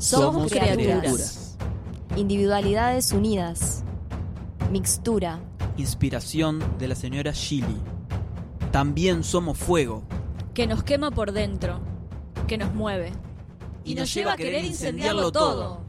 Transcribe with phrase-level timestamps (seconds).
[0.00, 1.58] Somos criaturas.
[2.16, 3.84] Individualidades unidas.
[4.72, 5.40] Mixtura.
[5.76, 7.76] Inspiración de la señora Shilly.
[8.72, 10.02] También somos fuego.
[10.54, 11.80] Que nos quema por dentro.
[12.48, 13.12] Que nos mueve.
[13.84, 15.82] Y nos lleva a querer incendiarlo todo.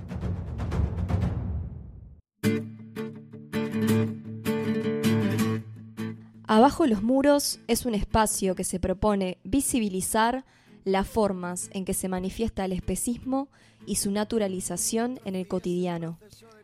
[6.47, 10.43] Abajo los muros es un espacio que se propone visibilizar
[10.83, 13.47] las formas en que se manifiesta el especismo
[13.85, 16.19] y su naturalización en el cotidiano,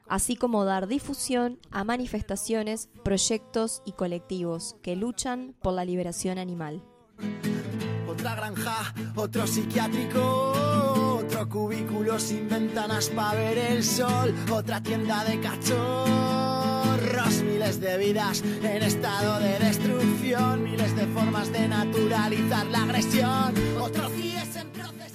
[0.08, 6.84] así como dar difusión a manifestaciones, proyectos y colectivos que luchan por la liberación animal.
[8.08, 10.54] Otra granja, otro psiquiátrico,
[11.20, 15.84] otro cubículo sin ventanas para ver el sol, otra tienda de cachorros,
[17.44, 24.10] miles de vidas en estado de destrucción, miles de formas de naturalizar la agresión, otro
[24.10, 25.07] CIES en proceso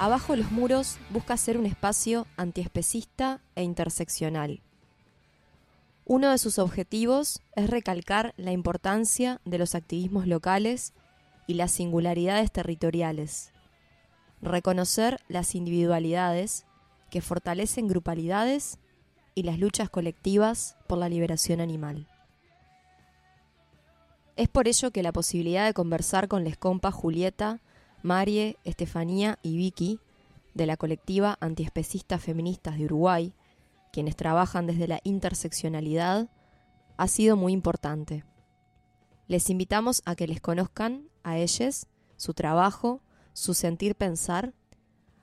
[0.00, 4.62] Abajo los muros busca ser un espacio antiespecista e interseccional.
[6.06, 10.94] Uno de sus objetivos es recalcar la importancia de los activismos locales
[11.46, 13.52] y las singularidades territoriales,
[14.40, 16.64] reconocer las individualidades
[17.10, 18.78] que fortalecen grupalidades
[19.34, 22.08] y las luchas colectivas por la liberación animal.
[24.36, 27.60] Es por ello que la posibilidad de conversar con les compas Julieta,
[28.02, 30.00] Marie, Estefanía y Vicky
[30.54, 33.32] de la colectiva Antiespecistas Feministas de Uruguay,
[33.92, 36.28] quienes trabajan desde la interseccionalidad,
[36.96, 38.24] ha sido muy importante.
[39.26, 43.00] Les invitamos a que les conozcan a ellas, su trabajo,
[43.32, 44.52] su sentir pensar,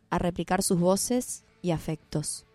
[0.09, 2.46] a replicar sus voces y afectos.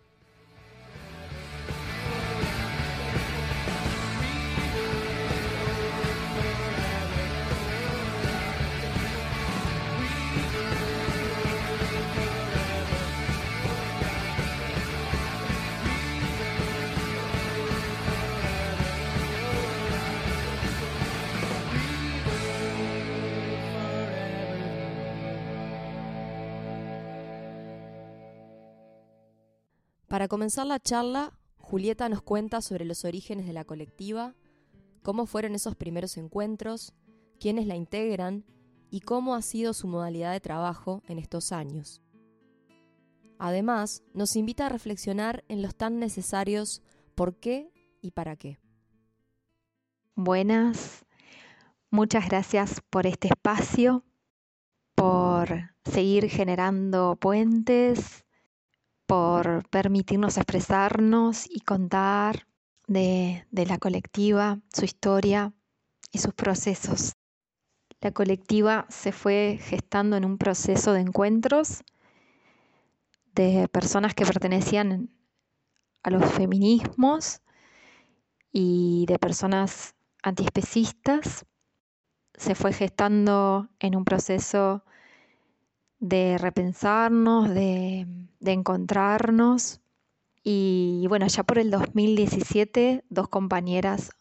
[30.13, 34.35] Para comenzar la charla, Julieta nos cuenta sobre los orígenes de la colectiva,
[35.01, 36.93] cómo fueron esos primeros encuentros,
[37.39, 38.45] quiénes la integran
[38.91, 42.03] y cómo ha sido su modalidad de trabajo en estos años.
[43.39, 46.83] Además, nos invita a reflexionar en los tan necesarios
[47.15, 48.59] por qué y para qué.
[50.13, 51.07] Buenas,
[51.89, 54.05] muchas gracias por este espacio,
[54.93, 58.23] por seguir generando puentes,
[59.13, 62.47] por permitirnos expresarnos y contar
[62.87, 65.53] de, la colectiva, su historia
[66.11, 67.13] y sus procesos.
[68.01, 71.83] La colectiva se fue gestando en un proceso de encuentros
[73.35, 75.15] de personas que pertenecían
[76.01, 77.41] a los feminismos
[78.51, 81.45] y de personas antiespecistas.
[82.33, 84.83] Se fue gestando en un proceso
[86.03, 88.05] de repensarnos, de,
[88.41, 89.79] de encontrarnos.
[90.43, 94.11] Y bueno, ya por el 2017, dos compañeras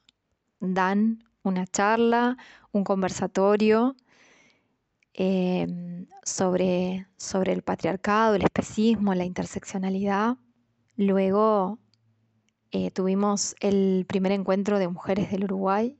[0.60, 2.36] dan una charla,
[2.70, 3.96] un conversatorio
[5.12, 10.36] eh, sobre, sobre el patriarcado, el especismo, la interseccionalidad.
[10.94, 11.80] Luego
[12.70, 15.98] eh, tuvimos el primer encuentro de mujeres del Uruguay,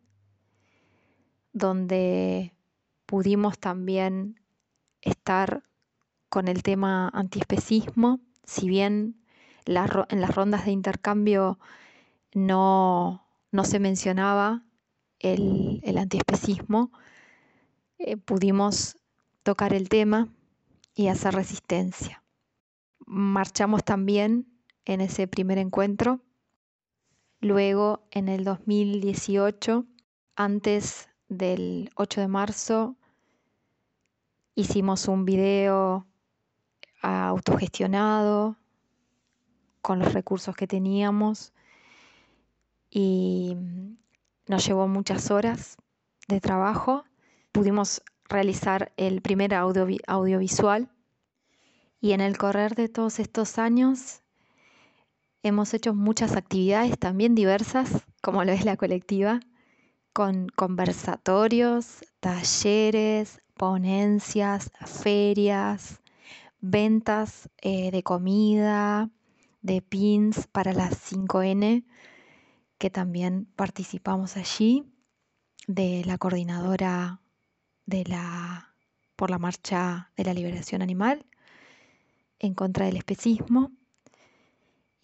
[1.53, 2.55] donde
[3.05, 4.39] pudimos también
[5.01, 5.65] estar
[6.33, 9.23] con el tema antiespecismo, si bien
[9.67, 11.59] en las rondas de intercambio
[12.33, 14.65] no, no se mencionaba
[15.19, 16.91] el, el antiespecismo,
[17.99, 18.97] eh, pudimos
[19.43, 20.31] tocar el tema
[20.95, 22.25] y hacer resistencia.
[23.05, 24.47] Marchamos también
[24.87, 26.23] en ese primer encuentro.
[27.41, 29.85] Luego, en el 2018,
[30.35, 32.97] antes del 8 de marzo,
[34.55, 36.07] hicimos un video
[37.03, 38.57] autogestionado
[39.81, 41.53] con los recursos que teníamos
[42.91, 43.57] y
[44.47, 45.77] nos llevó muchas horas
[46.29, 47.05] de trabajo.
[47.51, 50.89] Pudimos realizar el primer audio, audiovisual
[52.01, 54.23] y en el correr de todos estos años
[55.43, 59.41] hemos hecho muchas actividades también diversas, como lo es la colectiva,
[60.13, 66.02] con conversatorios, talleres, ponencias, ferias,
[66.63, 69.11] ventas eh, de comida,
[69.61, 71.85] de pins para las 5N,
[72.79, 74.85] que también participamos allí,
[75.67, 77.21] de la coordinadora
[77.87, 78.75] de la,
[79.17, 81.27] por la marcha de la liberación animal
[82.39, 83.73] en contra del especismo.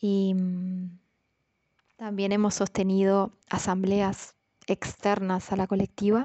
[0.00, 0.98] Y mm,
[1.96, 6.22] también hemos sostenido asambleas externas a la colectiva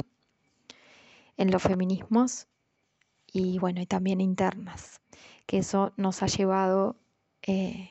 [1.37, 2.47] en los feminismos
[3.33, 5.01] y bueno, y también internas,
[5.47, 6.95] que eso nos ha llevado
[7.41, 7.89] eh,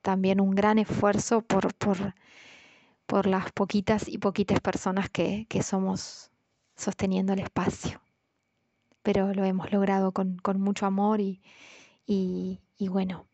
[0.00, 2.14] también un gran esfuerzo por, por,
[3.06, 6.30] por, las poquitas y poquitas personas que, que, somos
[6.76, 8.00] sosteniendo el espacio.
[9.02, 11.42] Pero lo hemos logrado con, con mucho amor y,
[12.06, 13.26] y, bueno,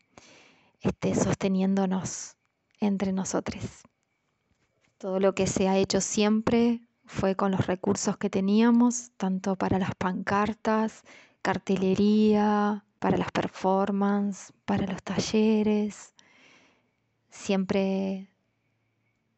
[0.81, 2.37] este, sosteniéndonos
[2.79, 3.63] entre nosotros.
[4.97, 9.79] Todo lo que se ha hecho siempre fue con los recursos que teníamos, tanto para
[9.79, 11.03] las pancartas,
[11.41, 16.13] cartelería, para las performances, para los talleres,
[17.29, 18.29] siempre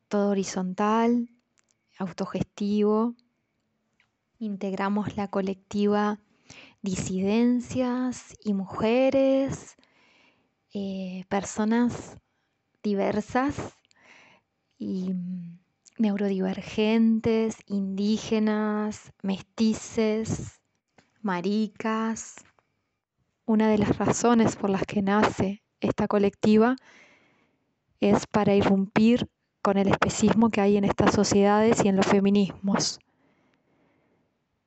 [0.09, 1.29] todo horizontal,
[1.97, 3.15] autogestivo.
[4.37, 6.19] Integramos la colectiva
[6.81, 9.77] disidencias y mujeres,
[10.73, 12.17] eh, personas
[12.83, 13.55] diversas
[14.77, 15.59] y mm,
[15.97, 20.62] neurodivergentes, indígenas, mestices,
[21.23, 22.35] maricas.
[23.45, 26.75] Una de las razones por las que nace esta colectiva
[27.99, 29.29] es para irrumpir
[29.61, 32.99] con el especismo que hay en estas sociedades y en los feminismos,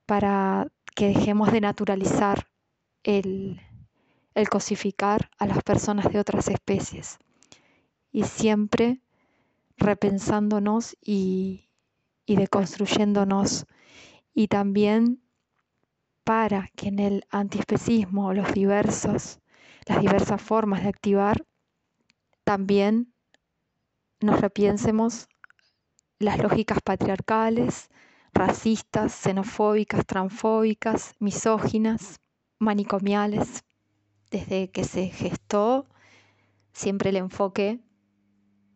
[0.06, 2.48] para que dejemos de naturalizar
[3.02, 3.60] el,
[4.34, 7.18] el cosificar a las personas de otras especies
[8.10, 9.02] y siempre
[9.76, 11.68] repensándonos y,
[12.24, 13.66] y deconstruyéndonos
[14.32, 15.25] y también
[16.26, 19.38] para que en el antiespecismo los diversos,
[19.86, 21.46] las diversas formas de activar,
[22.42, 23.14] también
[24.20, 25.28] nos repiensemos
[26.18, 27.90] las lógicas patriarcales,
[28.34, 32.18] racistas, xenofóbicas, transfóbicas, misóginas,
[32.58, 33.62] manicomiales.
[34.28, 35.86] Desde que se gestó,
[36.72, 37.78] siempre el enfoque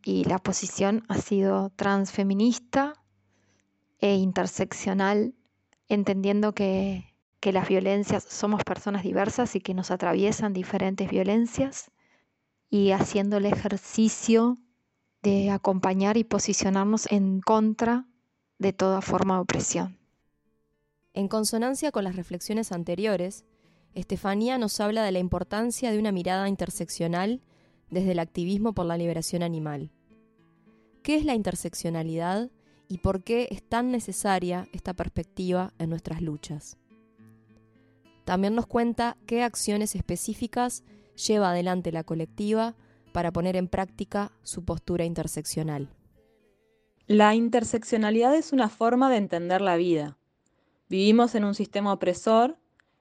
[0.05, 2.95] y la posición ha sido transfeminista
[3.99, 5.35] e interseccional,
[5.89, 7.10] entendiendo que,
[7.41, 11.91] que las violencias somos personas diversas y que nos atraviesan diferentes violencias
[12.69, 14.59] y haciendo el ejercicio
[15.23, 18.07] de acompañar y posicionarnos en contra
[18.59, 19.99] de toda forma de opresión.
[21.13, 23.45] En consonancia con las reflexiones anteriores,
[23.95, 27.43] Estefanía nos habla de la importancia de una mirada interseccional
[27.91, 29.91] desde el activismo por la liberación animal.
[31.03, 32.51] ¿Qué es la interseccionalidad
[32.87, 36.80] y por qué es tan necesaria esta perspectiva en nuestras luchas?
[38.31, 40.85] También nos cuenta qué acciones específicas
[41.17, 42.77] lleva adelante la colectiva
[43.11, 45.89] para poner en práctica su postura interseccional.
[47.09, 50.17] La interseccionalidad es una forma de entender la vida.
[50.89, 52.57] Vivimos en un sistema opresor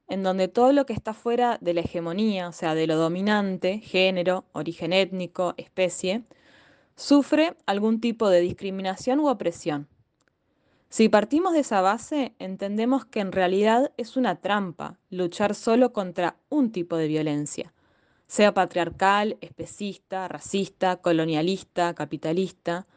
[0.08, 3.82] en donde todo lo que está fuera de la hegemonía, o sea, de lo dominante,
[3.82, 6.24] género, origen étnico, especie,
[6.96, 9.90] sufre algún tipo de discriminación u opresión.
[10.90, 16.36] Si partimos de esa base, entendemos que en realidad es una trampa luchar solo contra
[16.50, 17.74] un tipo de violencia,
[18.26, 22.88] sea patriarcal, especista, racista, colonialista, capitalista,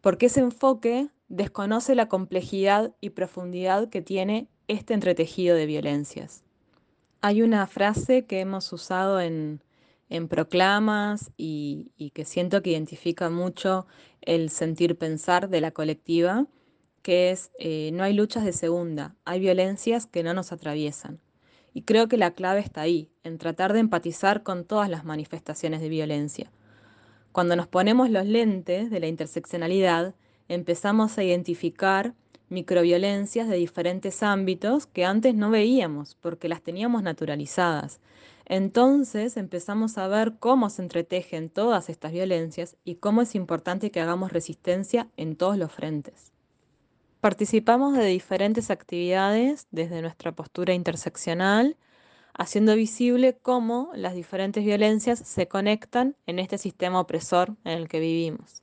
[0.00, 6.42] porque ese enfoque desconoce la complejidad y profundidad que tiene este entretejido de violencias.
[7.20, 9.60] Hay una frase que hemos usado en,
[10.28, 13.86] proclamas y, que siento que identifica mucho
[14.20, 16.46] el sentir pensar de la colectiva,
[17.06, 21.20] que es eh, no hay luchas de segunda, hay violencias que no nos atraviesan.
[21.72, 25.80] Y creo que la clave está ahí, en tratar de empatizar con todas las manifestaciones
[25.80, 26.50] de violencia.
[27.30, 30.16] Cuando nos ponemos los lentes de la interseccionalidad,
[30.48, 32.12] empezamos a identificar
[32.48, 38.00] microviolencias de diferentes ámbitos que antes no veíamos porque las teníamos naturalizadas.
[38.46, 44.00] Entonces empezamos a ver cómo se entretejen todas estas violencias y cómo es importante que
[44.00, 46.32] hagamos resistencia en todos los frentes.
[47.26, 51.76] Participamos de diferentes actividades desde nuestra postura interseccional,
[52.34, 57.98] haciendo visible cómo las diferentes violencias se conectan en este sistema opresor en el que
[57.98, 58.62] vivimos.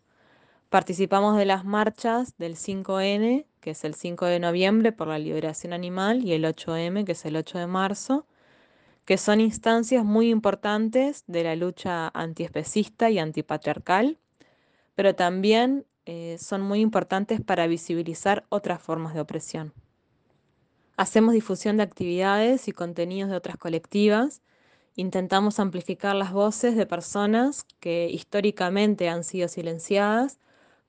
[0.70, 5.74] Participamos de las marchas del 5N que es el 5 de noviembre por la liberación
[5.74, 8.26] animal, y el 8M, que es el 8 de marzo,
[9.04, 14.20] que son instancias muy importantes de la lucha antiespecista y antipatriarcal,
[14.96, 19.74] pero también eh, son muy importantes para visibilizar otras formas de opresión.
[20.98, 24.42] Hacemos difusión de actividades y contenidos de otras colectivas,
[24.96, 30.40] intentamos amplificar las voces de personas que históricamente han sido silenciadas,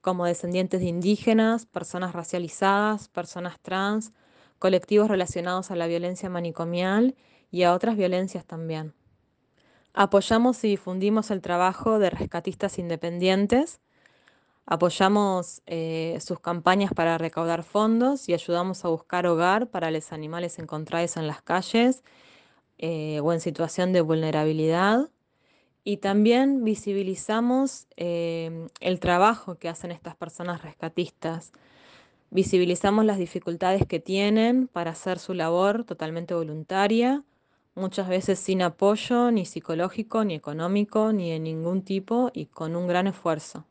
[0.01, 4.13] como descendientes de indígenas, personas racializadas, personas trans,
[4.59, 7.15] colectivos relacionados a la violencia manicomial
[7.51, 8.93] y a otras violencias también.
[9.95, 13.81] Apoyamos y difundimos el trabajo de rescatistas independientes,
[14.67, 20.59] apoyamos eh, sus campañas para recaudar fondos y ayudamos a buscar hogar para los animales
[20.59, 22.03] encontrados en las calles
[22.79, 25.11] eh, o en situación de vulnerabilidad.
[25.85, 31.53] Y también visibilizamos eh, el trabajo que hacen estas personas rescatistas.
[32.31, 37.23] Visibilizamos las dificultades que tienen para hacer su labor totalmente voluntaria,
[37.75, 42.89] muchas veces sin apoyo ni psicológico, ni económico, ni de ningún tipo y con un
[42.89, 43.67] gran esfuerzo.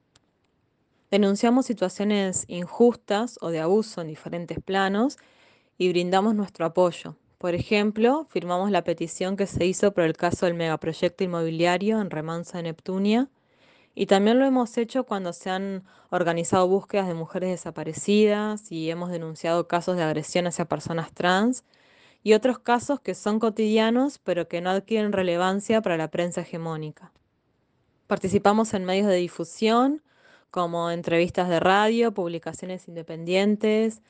[1.14, 5.20] Denunciamos situaciones injustas o de abuso en diferentes planos
[5.78, 7.18] y brindamos nuestro apoyo.
[7.38, 12.10] Por ejemplo, firmamos la petición que se hizo por el caso del megaproyecto inmobiliario en
[12.10, 13.30] Remansa de Neptunia
[13.94, 19.12] y también lo hemos hecho cuando se han organizado búsquedas de mujeres desaparecidas y hemos
[19.12, 21.64] denunciado casos de agresión hacia personas trans
[22.24, 27.12] y otros casos que son cotidianos pero que no adquieren relevancia para la prensa hegemónica.
[28.08, 30.02] Participamos en medios de difusión
[30.54, 34.04] como entrevistas de radio, publicaciones independientes,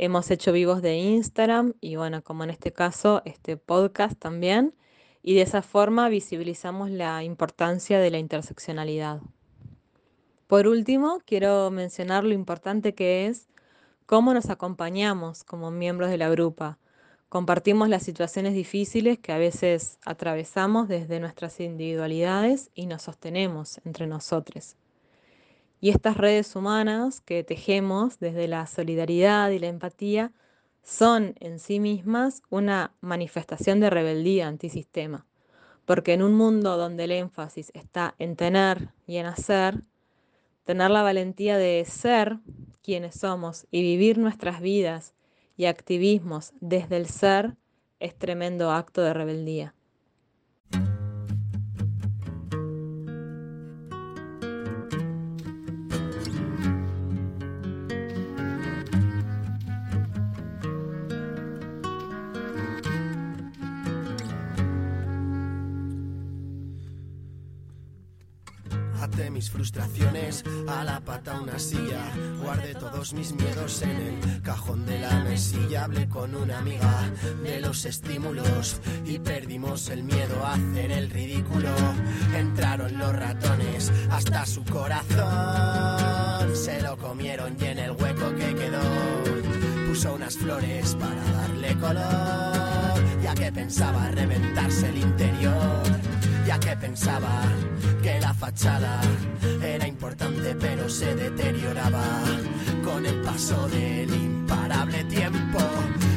[0.00, 4.72] Hemos hecho vivos de Instagram y bueno, como en este caso, este podcast también.
[5.24, 9.20] Y de esa forma visibilizamos la importancia de la interseccionalidad.
[10.46, 13.48] Por último, quiero mencionar lo importante que es
[14.06, 16.78] cómo nos acompañamos como miembros de la grupa.
[17.28, 24.06] Compartimos las situaciones difíciles que a veces atravesamos desde nuestras individualidades y nos sostenemos entre
[24.06, 24.76] nosotros.
[25.80, 30.32] Y estas redes humanas que tejemos desde la solidaridad y la empatía
[30.82, 35.26] son en sí mismas una manifestación de rebeldía antisistema,
[35.84, 39.82] porque en un mundo donde el énfasis está en tener y en hacer,
[40.64, 42.38] tener la valentía de ser
[42.82, 45.14] quienes somos y vivir nuestras vidas
[45.56, 47.56] y activismos desde el ser
[48.00, 49.74] es tremendo acto de rebeldía.
[69.38, 72.02] Mis frustraciones a la pata una silla.
[72.42, 75.84] Guardé todos mis miedos en el cajón de la mesilla.
[75.84, 77.08] Hablé con una amiga
[77.44, 81.68] de los estímulos y perdimos el miedo a hacer el ridículo.
[82.36, 86.56] Entraron los ratones hasta su corazón.
[86.56, 88.80] Se lo comieron y en el hueco que quedó
[89.86, 93.22] puso unas flores para darle color.
[93.22, 96.17] Ya que pensaba reventarse el interior
[96.48, 97.42] ya que pensaba
[98.02, 99.02] que la fachada
[99.62, 102.02] era importante pero se deterioraba
[102.82, 105.58] con el paso del imparable tiempo.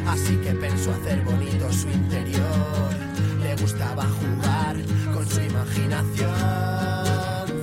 [0.08, 2.90] Así que pensó hacer bonito su interior.
[3.44, 4.78] Le gustaba jugar
[5.14, 6.30] con su imaginación.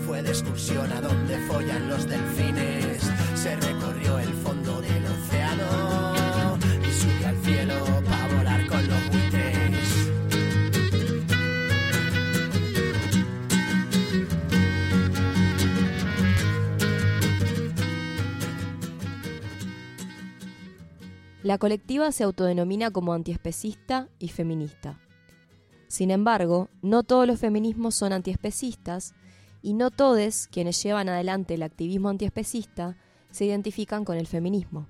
[0.07, 3.01] Fue de excursión a donde follan los delfines.
[3.35, 3.57] Se
[21.49, 25.01] La colectiva se autodenomina como antiespecista y feminista.
[25.87, 29.15] Sin embargo, no todos los feminismos son antiespecistas
[29.63, 32.99] y no todos quienes llevan adelante el activismo antiespecista
[33.31, 34.89] se identifican con el feminismo.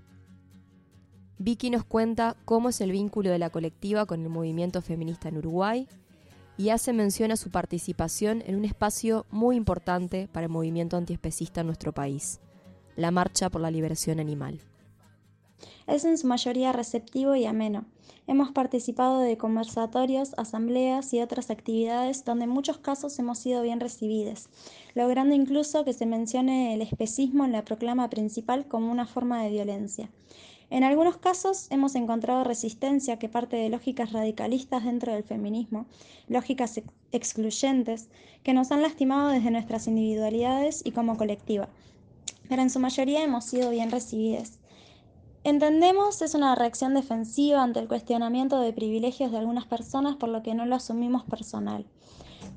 [1.38, 5.38] Vicky nos cuenta cómo es el vínculo de la colectiva con el movimiento feminista en
[5.38, 5.86] Uruguay
[6.56, 11.60] y hace mención a su participación en un espacio muy importante para el movimiento antiespecista
[11.60, 12.40] en nuestro país,
[12.96, 14.58] la Marcha por la Liberación Animal.
[15.88, 17.86] Es en su mayoría receptivo y ameno.
[18.26, 23.80] Hemos participado de conversatorios, asambleas y otras actividades donde en muchos casos hemos sido bien
[23.80, 24.50] recibidos,
[24.94, 29.48] logrando incluso que se mencione el especismo en la proclama principal como una forma de
[29.48, 30.10] violencia.
[30.68, 35.86] En algunos casos hemos encontrado resistencia que parte de lógicas radicalistas dentro del feminismo,
[36.28, 38.10] lógicas ex excluyentes,
[38.42, 41.70] que nos han lastimado desde nuestras individualidades y como colectiva.
[42.46, 44.57] Pero en su mayoría hemos sido bien recibidos.
[45.44, 50.42] Entendemos es una reacción defensiva ante el cuestionamiento de privilegios de algunas personas por lo
[50.42, 51.86] que no lo asumimos personal.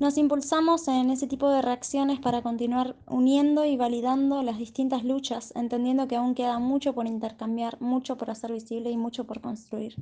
[0.00, 5.52] Nos impulsamos en ese tipo de reacciones para continuar uniendo y validando las distintas luchas,
[5.54, 9.94] entendiendo que aún queda mucho por intercambiar, mucho por hacer visible y mucho por construir.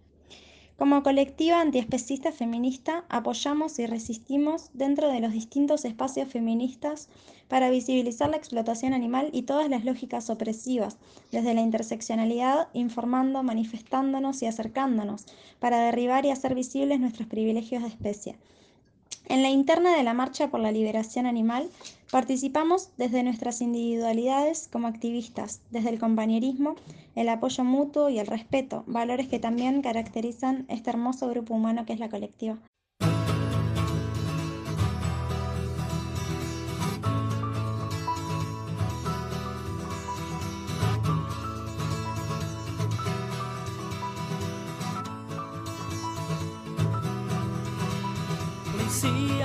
[0.81, 7.11] Como colectiva antiespecista feminista, apoyamos y resistimos dentro de los distintos espacios feministas
[7.49, 10.97] para visibilizar la explotación animal y todas las lógicas opresivas,
[11.31, 15.27] desde la interseccionalidad, informando, manifestándonos y acercándonos,
[15.59, 18.39] para derribar y hacer visibles nuestros privilegios de especie.
[19.27, 21.71] En la interna de la Marcha por la Liberación Animal
[22.11, 26.75] participamos desde nuestras individualidades como activistas, desde el compañerismo,
[27.15, 31.93] el apoyo mutuo y el respeto, valores que también caracterizan este hermoso grupo humano que
[31.93, 32.59] es la colectiva.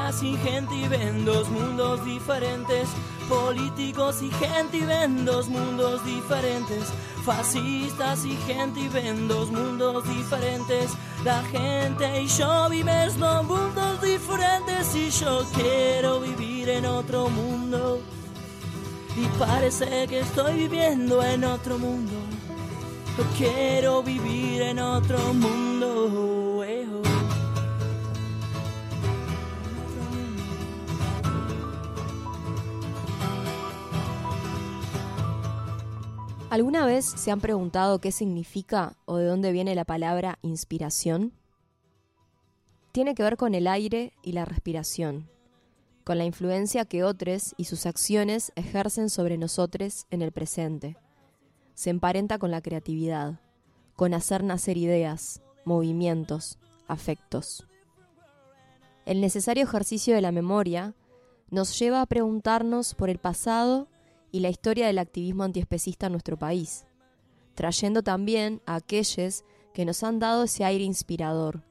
[0.05, 2.89] Policías y gente y ven dos mundos diferentes.
[3.27, 6.93] Políticos y gente y ven dos mundos diferentes.
[7.25, 10.91] Fascistas y gente y ven dos mundos diferentes.
[11.24, 18.00] La gente y yo vives dos mundos diferentes y yo quiero vivir en otro mundo.
[19.17, 22.13] Y parece que estoy viviendo en otro mundo.
[23.17, 26.44] Yo quiero vivir en otro mundo.
[36.55, 41.33] ¿Alguna vez se han preguntado qué significa o de dónde viene la palabra inspiración?
[42.93, 45.29] Tiene que ver con el aire y la respiración,
[46.05, 50.95] con la influencia que otros y sus acciones ejercen sobre nosotros en el presente.
[51.74, 53.41] Se emparenta con la creatividad,
[53.97, 56.57] con hacer nacer ideas, movimientos,
[56.88, 57.67] afectos.
[59.06, 60.93] El necesario ejercicio de la memoria
[61.49, 63.89] nos lleva a preguntarnos por el pasado
[64.36, 66.86] y la historia del activismo antiespecista en nuestro país,
[67.54, 71.63] trayendo también a aquellos que nos han dado ese aire inspirador,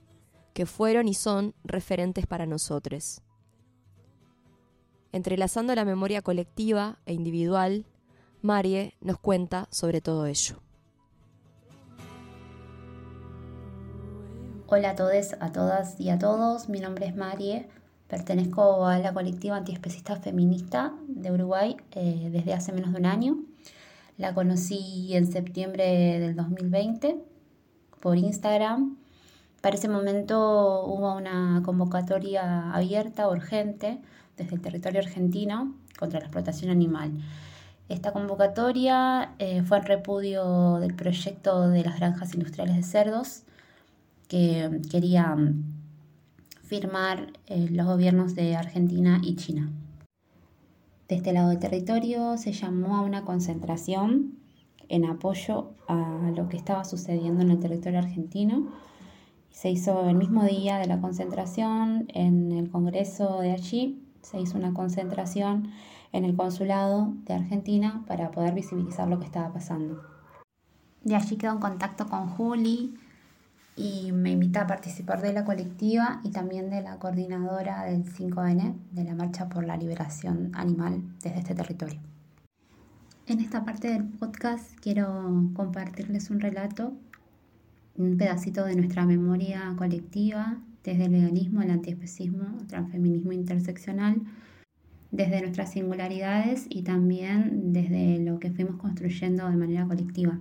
[0.55, 3.20] que fueron y son referentes para nosotros.
[5.12, 7.85] Entrelazando la memoria colectiva e individual,
[8.40, 10.62] Marie nos cuenta sobre todo ello.
[14.68, 16.70] Hola a todos, a todas y a todos.
[16.70, 17.68] Mi nombre es Marie.
[18.14, 23.38] Pertenezco a la colectiva antiespecista feminista de Uruguay eh, desde hace menos de un año.
[24.18, 27.16] La conocí en septiembre del 2020
[27.98, 28.98] por Instagram.
[29.61, 33.98] Para ese momento hubo una convocatoria abierta, urgente,
[34.37, 37.11] desde el territorio argentino contra la explotación animal.
[37.88, 43.42] Esta convocatoria eh, fue en repudio del proyecto de las granjas industriales de cerdos
[44.29, 45.73] que querían
[46.64, 49.70] firmar eh, los gobiernos de Argentina y China.
[51.09, 54.38] De este lado del territorio se llamó a una concentración
[54.88, 58.72] en apoyo a lo que estaba sucediendo en el territorio argentino.
[59.50, 64.57] Se hizo el mismo día de la concentración en el Congreso de allí, se hizo
[64.57, 65.70] una concentración
[66.12, 70.00] en el consulado de Argentina para poder visibilizar lo que estaba pasando.
[71.03, 72.94] De allí quedó en contacto con Juli,
[73.76, 78.74] y me invita a participar de la colectiva y también de la coordinadora del 5N,
[78.92, 82.00] de la Marcha por la Liberación Animal desde este territorio.
[83.26, 86.92] En esta parte del podcast quiero compartirles un relato,
[87.96, 94.22] un pedacito de nuestra memoria colectiva, desde el veganismo, el antiespecismo, el transfeminismo interseccional,
[95.10, 100.38] desde nuestras singularidades y también desde lo que fuimos construyendo de manera colectiva.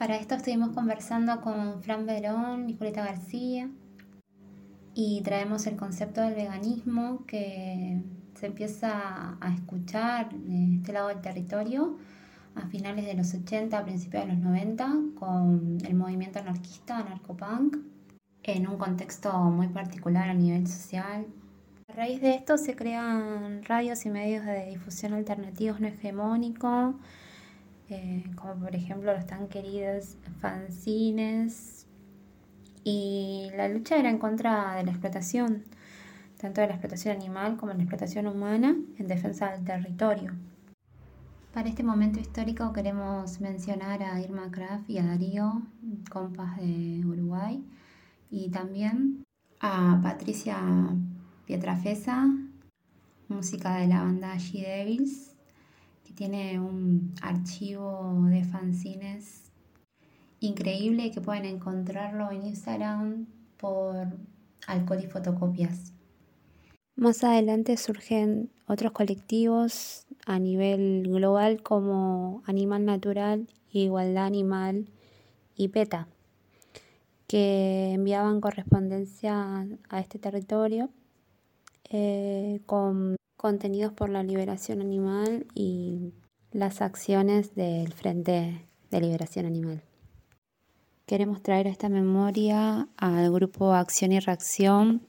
[0.00, 3.68] Para esto estuvimos conversando con Fran Verón, Nicoleta García
[4.94, 8.00] y traemos el concepto del veganismo que
[8.34, 11.98] se empieza a escuchar de este lado del territorio
[12.54, 17.76] a finales de los 80, a principios de los 90 con el movimiento anarquista, anarcopunk,
[18.42, 21.26] en un contexto muy particular a nivel social.
[21.88, 26.94] A raíz de esto se crean radios y medios de difusión alternativos no hegemónicos
[27.90, 31.86] eh, como por ejemplo los tan queridos fanzines.
[32.84, 35.64] Y la lucha era en contra de la explotación,
[36.40, 40.32] tanto de la explotación animal como de la explotación humana, en defensa del territorio.
[41.52, 45.62] Para este momento histórico queremos mencionar a Irma Kraft y a Darío,
[46.08, 47.62] compas de Uruguay,
[48.30, 49.24] y también
[49.60, 50.56] a Patricia
[51.46, 52.28] Pietrafesa,
[53.28, 55.29] música de la banda She Devils, que
[56.20, 59.50] tiene un archivo de fanzines
[60.40, 64.06] increíble que pueden encontrarlo en Instagram por
[64.66, 65.94] alcohol y fotocopias.
[66.94, 74.90] Más adelante surgen otros colectivos a nivel global como Animal Natural, Igualdad Animal
[75.56, 76.06] y PETA,
[77.28, 80.90] que enviaban correspondencia a este territorio
[81.88, 86.12] eh, con contenidos por la liberación animal y
[86.52, 89.82] las acciones del Frente de Liberación Animal.
[91.06, 95.08] Queremos traer esta memoria al grupo Acción y Reacción,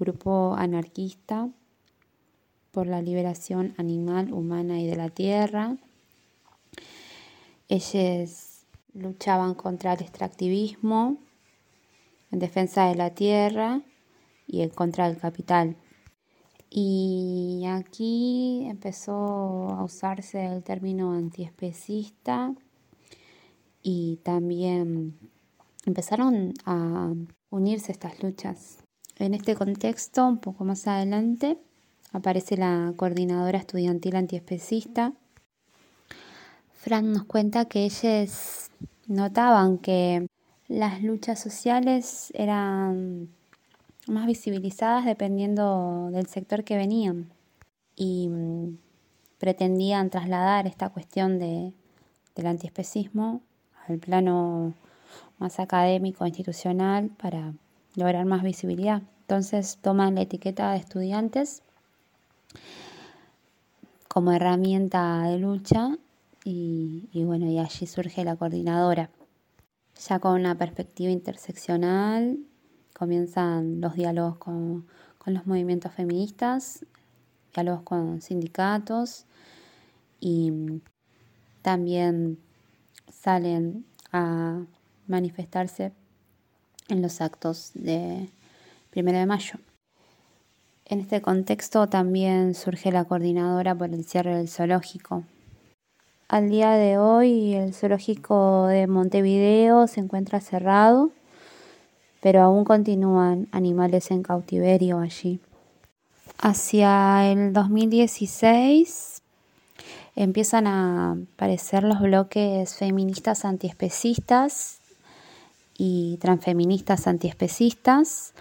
[0.00, 1.48] grupo anarquista
[2.72, 5.76] por la liberación animal, humana y de la tierra.
[7.68, 11.16] Ellos luchaban contra el extractivismo,
[12.32, 13.82] en defensa de la tierra
[14.48, 15.76] y en contra del capital.
[16.70, 22.54] Y aquí empezó a usarse el término antiespecista
[23.82, 25.18] y también
[25.84, 27.12] empezaron a
[27.50, 28.84] unirse estas luchas.
[29.18, 31.58] En este contexto, un poco más adelante,
[32.12, 35.12] aparece la coordinadora estudiantil antiespecista.
[36.72, 38.70] Fran nos cuenta que ellos
[39.08, 40.26] notaban que
[40.68, 43.28] las luchas sociales eran
[44.10, 47.30] más visibilizadas dependiendo del sector que venían
[47.96, 48.78] y mm,
[49.38, 51.72] pretendían trasladar esta cuestión de,
[52.34, 53.40] del antiespecismo
[53.86, 54.74] al plano
[55.38, 57.54] más académico, institucional, para
[57.96, 59.02] lograr más visibilidad.
[59.22, 61.62] Entonces toman la etiqueta de estudiantes
[64.08, 65.96] como herramienta de lucha
[66.44, 69.10] y, y, bueno, y allí surge la coordinadora.
[70.08, 72.38] Ya con una perspectiva interseccional
[73.00, 74.86] comienzan los diálogos con,
[75.24, 76.84] los movimientos feministas,
[77.54, 79.24] diálogos con sindicatos
[80.20, 80.82] y
[81.62, 82.38] también
[83.10, 84.66] salen a
[85.06, 85.92] manifestarse
[86.88, 88.28] en los actos de
[88.90, 89.54] primero de mayo.
[90.84, 95.24] En este contexto también surge la coordinadora por el cierre del zoológico.
[96.28, 101.12] Al día de hoy el zoológico de Montevideo se encuentra cerrado,
[102.20, 105.40] pero aún continúan animales en cautiverio allí.
[106.38, 109.22] Hacia el 2016
[110.16, 114.80] empiezan a aparecer los bloques feministas antiespecistas
[115.76, 118.34] y transfeministas antiespecistas.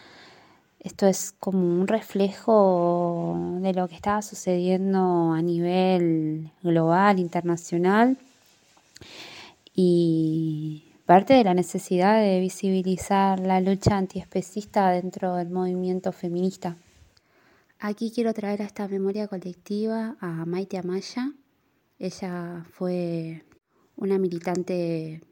[0.81, 8.17] Esto es como un reflejo de lo que estaba sucediendo a nivel global, internacional
[9.73, 16.77] y parte de la necesidad de visibilizar la lucha antiespecista dentro del movimiento feminista.
[17.79, 21.33] Aquí quiero traer a esta memoria colectiva a Maite Amaya,
[21.97, 23.43] ella fue
[23.95, 25.23] una militante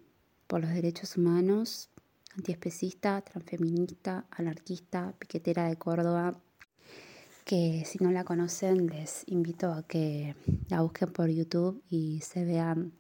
[0.48, 1.92] por los derechos humanos,
[2.36, 6.40] antiespecista, transfeminista, anarquista, piquetera de Córdoba,
[7.46, 10.36] que si no la conocen les invito a que
[10.70, 12.94] la busquen por YouTube y se vean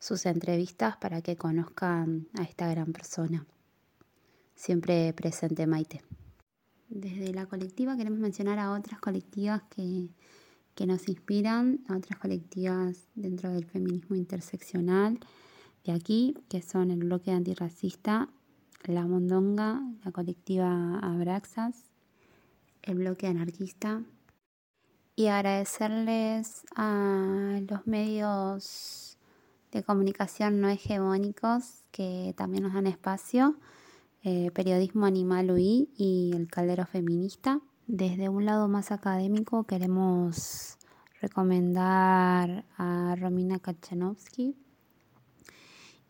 [0.00, 3.46] sus entrevistas para que conozcan a esta gran persona.
[4.56, 6.02] Siempre presente Maite.
[6.88, 10.08] Desde la colectiva queremos mencionar a otras colectivas que
[10.74, 15.18] que nos inspiran a otras colectivas dentro del feminismo interseccional
[15.84, 18.28] de aquí, que son el bloque antirracista,
[18.84, 21.84] la Mondonga, la colectiva Abraxas,
[22.82, 24.02] el bloque anarquista,
[25.16, 29.09] y agradecerles a los medios
[29.72, 33.56] de comunicación no hegemónicos que también nos dan espacio,
[34.22, 37.60] eh, Periodismo Animal UI y el Caldero Feminista.
[37.86, 40.78] Desde un lado más académico queremos
[41.20, 44.56] recomendar a Romina Kachanovsky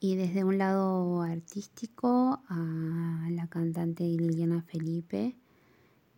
[0.00, 5.36] y desde un lado artístico a la cantante Liliana Felipe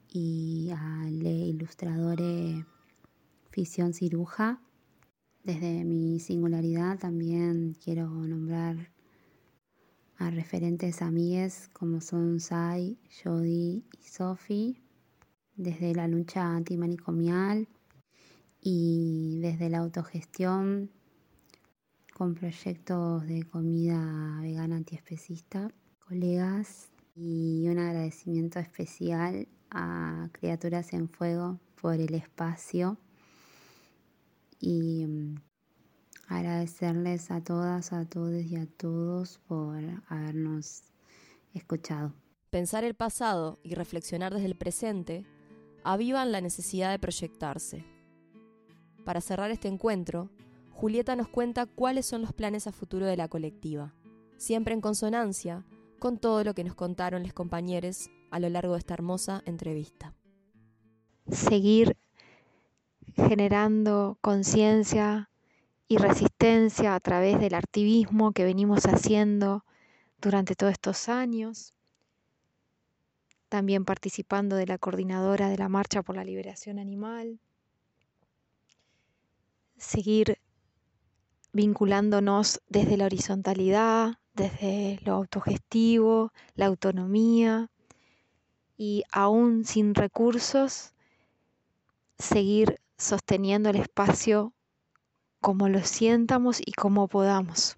[0.09, 2.66] y a la ilustradora
[3.50, 4.61] Fisión Ciruja.
[5.44, 8.92] Desde mi singularidad también quiero nombrar
[10.18, 14.81] a referentes amigues como son Sai, Jody y Sophie
[15.57, 17.66] desde la lucha antimanicomial
[18.61, 20.90] y desde la autogestión
[22.14, 31.59] con proyectos de comida vegana antiespecista, colegas y un agradecimiento especial a Criaturas en Fuego
[31.81, 32.96] por el espacio
[34.62, 35.35] y mm,
[36.29, 40.85] agradecerles a todas, a todos y a todos por habernos
[41.53, 42.14] escuchado.
[42.48, 45.27] Pensar el pasado y reflexionar desde el presente
[45.85, 47.85] avivan la necesidad de proyectarse.
[49.05, 50.31] Para cerrar este encuentro,
[50.70, 53.94] Julieta nos cuenta cuáles son los planes a futuro de la colectiva.
[54.38, 55.64] siempre en consonancia
[56.01, 60.16] con todo lo que nos contaron los compañeros a lo largo de esta hermosa entrevista.
[61.31, 61.96] Seguir
[63.16, 65.31] generando conciencia
[65.88, 69.64] y resistencia a través del activismo que venimos haciendo
[70.20, 71.75] durante todos estos años,
[73.48, 77.38] también participando de la coordinadora de la Marcha por la Liberación Animal,
[79.77, 80.38] seguir
[81.53, 87.70] vinculándonos desde la horizontalidad, desde lo autogestivo, la autonomía
[88.79, 90.94] y aún sin recursos,
[92.16, 94.54] seguir sosteniendo el espacio
[95.40, 97.76] como lo sientamos y como podamos.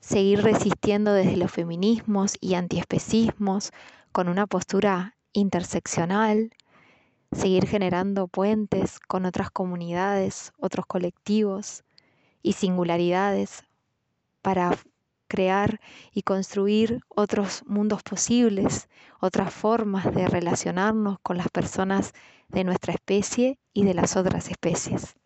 [0.00, 3.70] Seguir resistiendo desde los feminismos y antiespecismos
[4.12, 6.50] con una postura interseccional,
[7.32, 11.84] seguir generando puentes con otras comunidades, otros colectivos
[12.42, 13.62] y singularidades
[14.42, 14.76] para
[15.34, 15.80] crear
[16.12, 22.12] y construir otros mundos posibles, otras formas de relacionarnos con las personas
[22.48, 25.16] de nuestra especie y de las otras especies.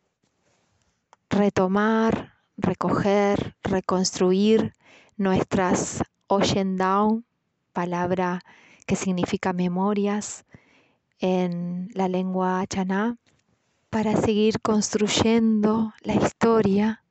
[1.28, 4.72] Retomar, recoger, reconstruir
[5.18, 7.26] nuestras Down,
[7.74, 8.40] palabra
[8.86, 10.46] que significa memorias
[11.18, 13.18] en la lengua chaná,
[13.90, 17.02] para seguir construyendo la historia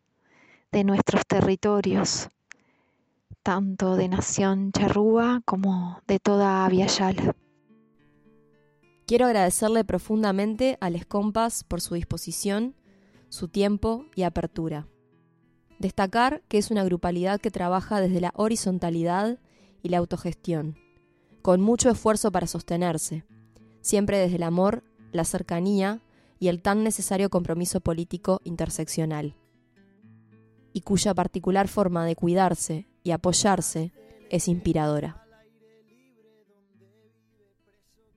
[0.71, 2.29] de nuestros territorios,
[3.47, 7.33] tanto de Nación Charrúa como de toda Aviala.
[9.05, 12.75] Quiero agradecerle profundamente a Les Compas por su disposición,
[13.29, 14.89] su tiempo y apertura.
[15.79, 19.39] Destacar que es una grupalidad que trabaja desde la horizontalidad
[19.81, 20.75] y la autogestión,
[21.41, 23.23] con mucho esfuerzo para sostenerse,
[23.79, 24.83] siempre desde el amor,
[25.13, 26.01] la cercanía
[26.37, 29.37] y el tan necesario compromiso político interseccional,
[30.77, 33.93] y cuya particular forma de cuidarse y apoyarse
[34.29, 35.25] es inspiradora.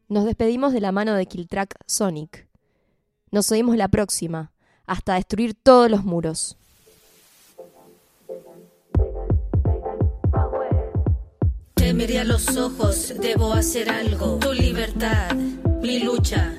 [0.09, 2.47] Nos despedimos de la mano de Killtrack Sonic.
[3.31, 4.53] Nos oímos la próxima,
[4.85, 6.59] hasta destruir todos los muros.
[11.77, 14.39] Te a los ojos, debo hacer algo.
[14.39, 15.35] Tu libertad,
[15.81, 16.53] mi lucha.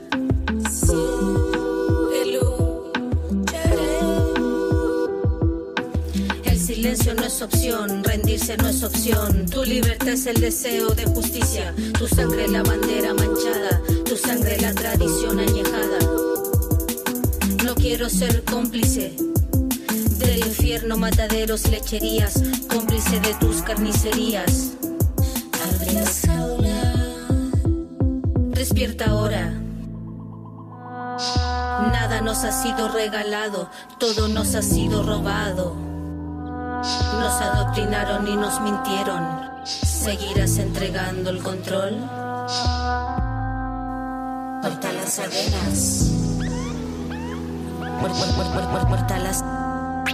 [0.50, 1.51] El
[6.82, 9.46] silencio no es opción, rendirse no es opción.
[9.46, 11.76] Tu libertad es el deseo de justicia.
[12.00, 16.00] Tu sangre la bandera manchada, tu sangre la tradición añejada.
[17.63, 19.15] No quiero ser cómplice
[20.17, 24.72] del infierno, mataderos, lecherías, cómplice de tus carnicerías.
[25.76, 26.06] Abre la.
[28.56, 29.54] Despierta ahora.
[31.91, 35.91] Nada nos ha sido regalado, todo nos ha sido robado.
[37.22, 39.24] Nos adoctrinaron y nos mintieron.
[39.64, 41.98] ¿Seguirás entregando el control?
[44.64, 46.12] Muerta las cadenas.
[48.90, 49.44] Muerta las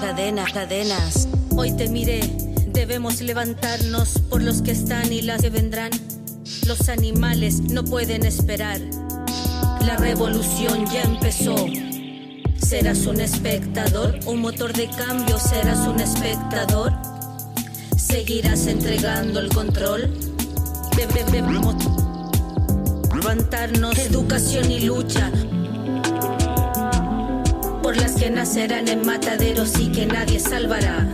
[0.01, 1.29] cadenas, cadenas.
[1.55, 2.19] Hoy te miré,
[2.73, 5.91] debemos levantarnos por los que están y las que vendrán.
[6.65, 8.81] Los animales no pueden esperar.
[9.79, 11.55] La revolución ya empezó.
[12.67, 14.19] ¿Serás un espectador?
[14.25, 15.39] ¿Un motor de cambio?
[15.39, 16.91] ¿Serás un espectador?
[17.95, 20.11] ¿Seguirás entregando el control?
[23.15, 25.31] Levantarnos, educación y lucha.
[27.81, 31.07] Por las que nacerán en mataderos y que nadie salvará.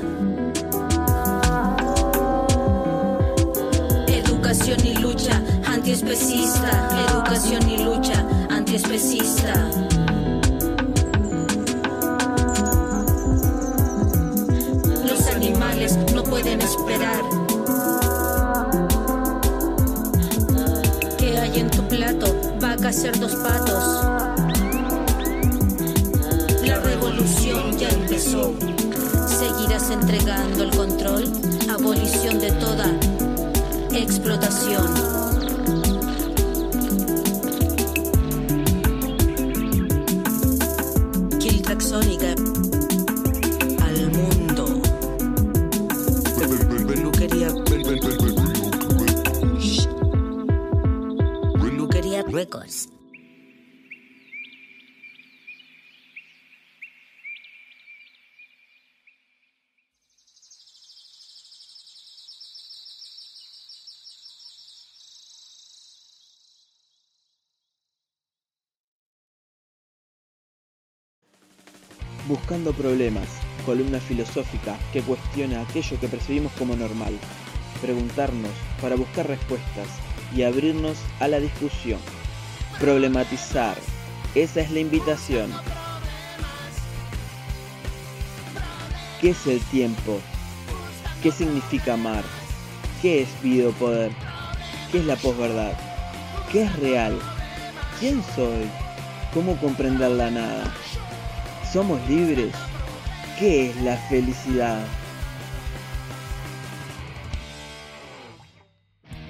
[4.08, 6.90] Educación y lucha antiespecista.
[7.12, 9.70] Educación y lucha antiespecista.
[16.94, 17.24] Esperar.
[21.18, 22.36] ¿Qué hay en tu plato?
[22.60, 24.06] Vaca, cerdos, patos.
[26.66, 28.54] La revolución ya empezó.
[29.28, 31.32] Seguirás entregando el control.
[31.70, 32.86] Abolición de toda
[33.92, 35.23] explotación.
[72.34, 73.28] Buscando problemas,
[73.64, 77.14] columna filosófica que cuestiona aquello que percibimos como normal,
[77.80, 78.50] preguntarnos
[78.82, 79.88] para buscar respuestas
[80.36, 82.00] y abrirnos a la discusión,
[82.80, 83.78] problematizar,
[84.34, 85.52] esa es la invitación.
[89.22, 90.20] ¿Qué es el tiempo?
[91.22, 92.24] ¿Qué significa amar?
[93.00, 94.12] ¿Qué es vida o poder?
[94.92, 95.74] ¿Qué es la posverdad?
[96.52, 97.16] ¿Qué es real?
[98.00, 98.68] ¿Quién soy?
[99.36, 100.74] ¿Cómo comprender la nada?
[101.74, 102.54] ¿Somos libres?
[103.40, 104.86] ¿Qué es la felicidad?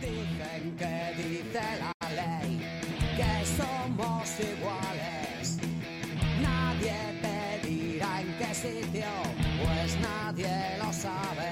[0.01, 2.59] Dicen que dice la ley
[3.15, 5.57] que somos iguales.
[6.41, 9.11] Nadie te dirá en qué sitio,
[9.63, 11.42] pues nadie lo sabe.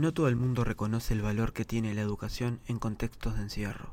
[0.00, 3.90] No todo el mundo reconoce el valor que tiene la educación en contextos de encierro.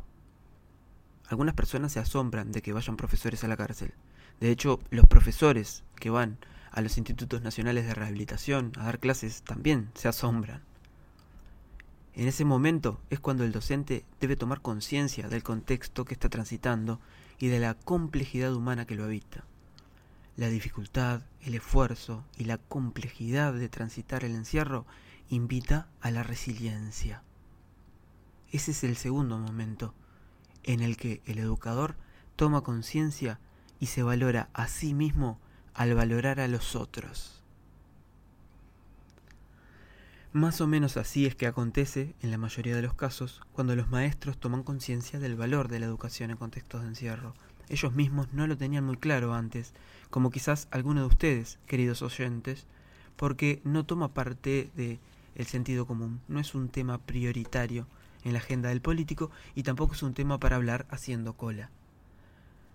[1.28, 3.94] Algunas personas se asombran de que vayan profesores a la cárcel.
[4.40, 6.38] De hecho, los profesores que van
[6.72, 10.62] a los institutos nacionales de rehabilitación a dar clases también se asombran.
[12.14, 17.02] En ese momento es cuando el docente debe tomar conciencia del contexto que está transitando
[17.38, 19.44] y de la complejidad humana que lo habita.
[20.38, 24.86] La dificultad, el esfuerzo y la complejidad de transitar el encierro
[25.30, 27.24] invita a la resiliencia.
[28.52, 29.94] Ese es el segundo momento
[30.64, 31.96] en el que el educador
[32.36, 33.40] toma conciencia
[33.80, 35.40] y se valora a sí mismo
[35.74, 37.38] al valorar a los otros.
[40.34, 43.90] Más o menos así es que acontece, en la mayoría de los casos, cuando los
[43.90, 47.34] maestros toman conciencia del valor de la educación en contextos de encierro.
[47.70, 49.74] Ellos mismos no lo tenían muy claro antes,
[50.10, 52.68] como quizás alguno de ustedes, queridos oyentes,
[53.16, 55.00] porque no toma parte de
[55.38, 57.88] el sentido común, no es un tema prioritario
[58.24, 61.70] en la agenda del político y tampoco es un tema para hablar haciendo cola.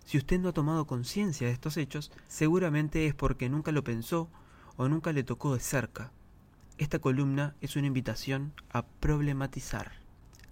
[0.04, 4.28] Si usted no ha tomado conciencia de estos hechos, seguramente es porque nunca lo pensó
[4.76, 6.12] o nunca le tocó de cerca.
[6.78, 9.92] Esta columna es una invitación a problematizar.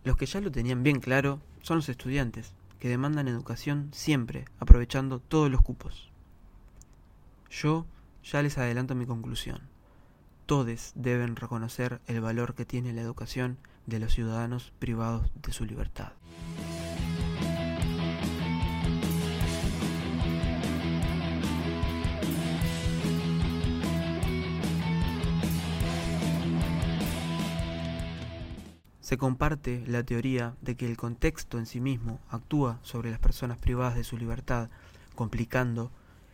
[0.05, 5.21] Los que ya lo tenían bien claro son los estudiantes, que demandan educación siempre, aprovechando
[5.21, 6.11] todos los cupos.
[7.51, 7.87] Yo
[8.25, 9.70] ya les adelanto mi conclusión.
[10.51, 15.65] Todos deben reconocer el valor que tiene la educación de los ciudadanos privados de su
[15.65, 16.11] libertad.
[29.01, 33.59] Se comparte la teoría de que el contexto en sí mismo actúa sobre las personas
[33.59, 34.69] privadas de su libertad,
[35.15, 35.93] complicando,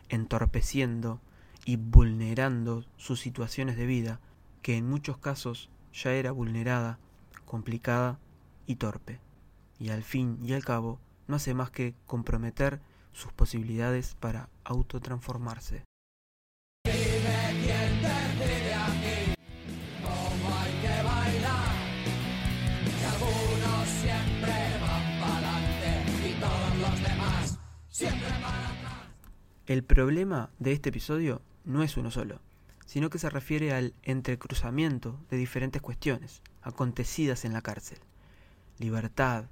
[0.09, 1.20] entorpeciendo
[1.66, 4.20] y vulnerando sus situaciones de vida,
[4.62, 7.00] que en muchos casos ya era vulnerada,
[7.44, 8.20] complicada
[8.66, 9.20] y torpe,
[9.79, 12.81] y al fin y al cabo no hace más que comprometer
[13.12, 15.83] sus posibilidades para autotransformarse.
[29.66, 32.40] El problema de este episodio no es uno solo,
[32.87, 37.98] sino que se refiere al entrecruzamiento de diferentes cuestiones acontecidas en la cárcel.
[38.79, 39.46] Libertad,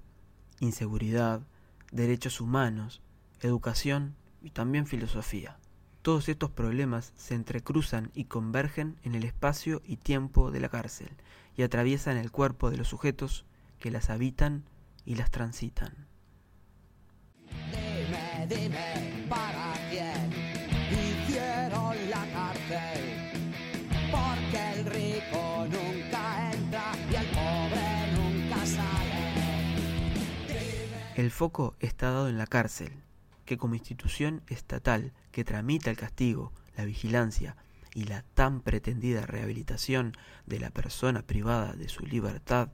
[0.61, 1.43] inseguridad,
[1.91, 3.03] derechos humanos,
[3.41, 5.59] educación y también filosofía.
[6.03, 11.11] Todos estos problemas se entrecruzan y convergen en el espacio y tiempo de la cárcel
[11.57, 13.45] y atraviesan el cuerpo de los sujetos
[13.81, 14.65] que las habitan
[15.05, 16.07] y las transitan.
[17.71, 20.44] Dime, dime, ¿para quién
[31.35, 32.93] foco está dado en la cárcel,
[33.45, 37.57] que como institución estatal que tramita el castigo, la vigilancia
[37.93, 40.13] y la tan pretendida rehabilitación
[40.47, 42.69] de la persona privada de su libertad,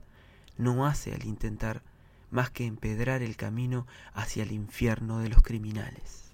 [0.57, 1.81] no hace al intentar
[2.29, 6.31] más que empedrar el camino hacia el infierno de los criminales.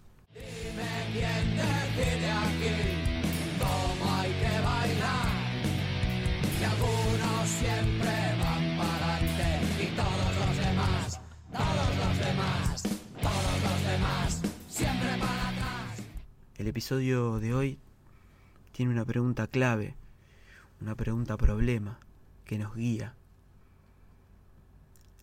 [16.58, 17.78] El episodio de hoy
[18.72, 19.96] tiene una pregunta clave,
[20.82, 22.00] una pregunta problema
[22.46, 23.14] que nos guía.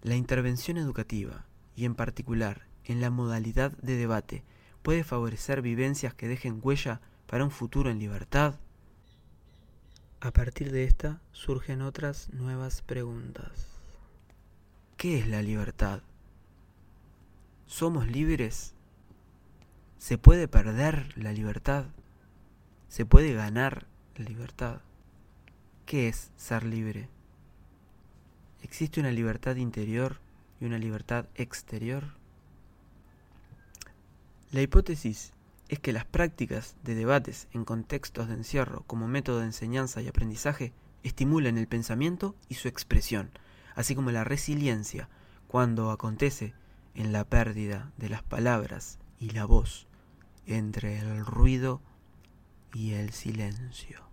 [0.03, 4.45] La intervención educativa, y en particular en la modalidad de debate,
[4.83, 8.55] puede favorecer vivencias que dejen huella para un futuro en libertad.
[10.21, 13.67] A partir de esta surgen otras nuevas preguntas.
[14.97, 16.01] ¿Qué es la libertad?
[17.67, 18.74] ¿Somos libres?
[20.05, 21.87] ¿Se puede perder la libertad?
[22.91, 23.87] ¿Se puede ganar
[24.17, 24.83] la libertad?
[25.87, 27.09] ¿Qué es ser libre?
[28.63, 30.19] ¿Existe una libertad interior
[30.61, 32.05] y una libertad exterior?
[34.51, 35.33] La hipótesis
[35.71, 40.09] es que las prácticas de debates en contextos de encierro como método de enseñanza y
[40.09, 43.31] aprendizaje estimulan el pensamiento y su expresión,
[43.75, 45.09] así como la resiliencia
[45.49, 46.53] cuando acontece
[46.95, 49.87] en la pérdida de las palabras y la voz
[50.47, 51.81] entre el ruido
[52.73, 54.05] y el silencio.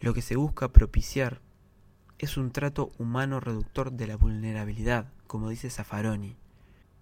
[0.00, 1.40] Lo que se busca propiciar
[2.18, 6.36] es un trato humano reductor de la vulnerabilidad, como dice Zaffaroni.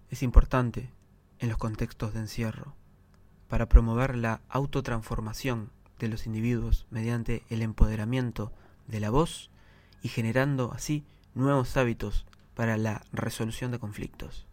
[0.09, 0.89] Es importante
[1.43, 2.73] en los contextos de encierro,
[3.49, 8.53] para promover la autotransformación de los individuos mediante el empoderamiento
[8.87, 9.49] de la voz
[10.01, 11.03] y generando así
[11.35, 12.25] nuevos hábitos
[12.55, 14.47] para la resolución de conflictos.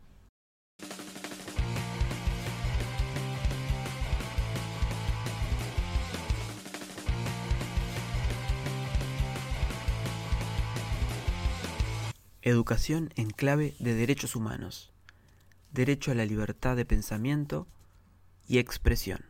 [12.42, 14.90] Educación en clave de derechos humanos.
[15.72, 17.68] Derecho a la libertad de pensamiento
[18.48, 19.24] y expresión.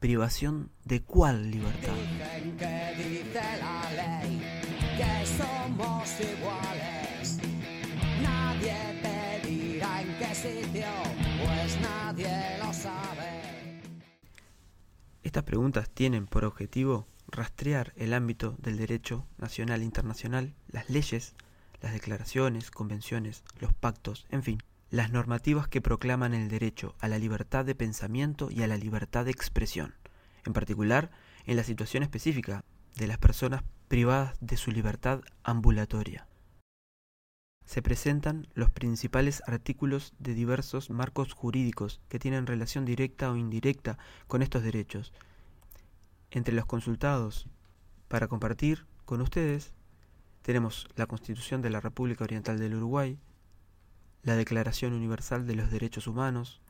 [0.00, 1.94] Privación de cuál libertad.
[1.94, 4.40] Dicen que dice la ley
[4.96, 7.38] que somos iguales.
[8.22, 10.02] Nadie te dirá
[11.44, 13.82] pues nadie lo sabe.
[15.22, 21.34] Estas preguntas tienen por objetivo rastrear el ámbito del derecho nacional e internacional, las leyes,
[21.82, 24.62] las declaraciones, convenciones, los pactos, en fin,
[24.92, 29.24] las normativas que proclaman el derecho a la libertad de pensamiento y a la libertad
[29.24, 29.94] de expresión,
[30.44, 31.10] en particular
[31.46, 32.62] en la situación específica
[32.96, 36.28] de las personas privadas de su libertad ambulatoria.
[37.64, 43.96] Se presentan los principales artículos de diversos marcos jurídicos que tienen relación directa o indirecta
[44.26, 45.14] con estos derechos.
[46.30, 47.48] Entre los consultados
[48.08, 49.72] para compartir con ustedes
[50.42, 53.18] tenemos la Constitución de la República Oriental del Uruguay,
[54.22, 56.60] la Declaración Universal de los Derechos Humanos,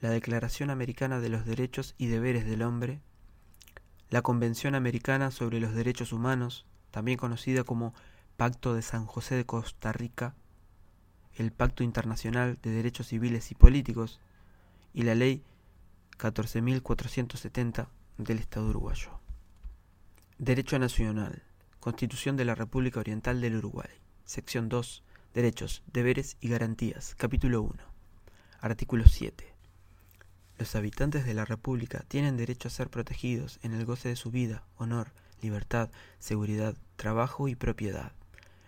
[0.00, 3.00] la Declaración Americana de los Derechos y Deberes del Hombre,
[4.08, 7.94] la Convención Americana sobre los Derechos Humanos, también conocida como
[8.36, 10.34] Pacto de San José de Costa Rica,
[11.34, 14.20] el Pacto Internacional de Derechos Civiles y Políticos
[14.94, 15.42] y la Ley
[16.18, 19.20] 14.470 del Estado uruguayo.
[20.38, 21.42] Derecho Nacional.
[21.80, 23.90] Constitución de la República Oriental del Uruguay.
[24.24, 25.02] Sección 2.
[25.32, 27.14] Derechos, deberes y garantías.
[27.16, 27.74] Capítulo 1.
[28.62, 29.54] Artículo 7.
[30.58, 34.32] Los habitantes de la República tienen derecho a ser protegidos en el goce de su
[34.32, 38.10] vida, honor, libertad, seguridad, trabajo y propiedad.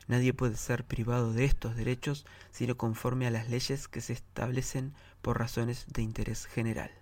[0.07, 4.95] Nadie puede ser privado de estos derechos sino conforme a las leyes que se establecen
[5.21, 6.93] por razones de interés general.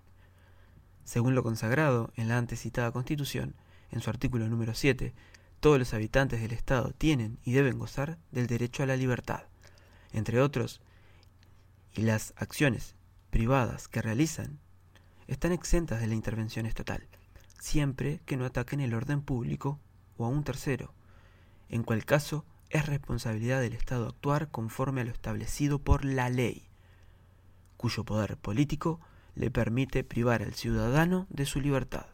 [1.04, 3.54] Según lo consagrado en la antecitada Constitución,
[3.90, 5.12] en su artículo número 7,
[5.60, 9.49] todos los habitantes del Estado tienen y deben gozar del derecho a la libertad,
[10.12, 10.80] entre otros,
[11.94, 12.94] y las acciones
[13.30, 14.58] privadas que realizan
[15.26, 17.06] están exentas de la intervención estatal,
[17.58, 19.78] siempre que no ataquen el orden público
[20.16, 20.92] o a un tercero,
[21.68, 26.68] en cual caso es responsabilidad del Estado actuar conforme a lo establecido por la ley,
[27.76, 29.00] cuyo poder político
[29.34, 32.06] le permite privar al ciudadano de su libertad.